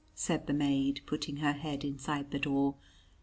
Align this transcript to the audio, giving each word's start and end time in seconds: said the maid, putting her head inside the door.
said 0.15 0.47
the 0.47 0.51
maid, 0.53 1.01
putting 1.05 1.37
her 1.37 1.53
head 1.53 1.83
inside 1.85 2.31
the 2.31 2.39
door. 2.39 2.73